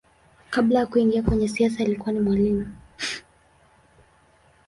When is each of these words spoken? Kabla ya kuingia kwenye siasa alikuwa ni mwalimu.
Kabla 0.49 0.79
ya 0.79 0.85
kuingia 0.85 1.23
kwenye 1.23 1.47
siasa 1.47 1.83
alikuwa 1.83 2.11
ni 2.13 2.19
mwalimu. 2.19 2.75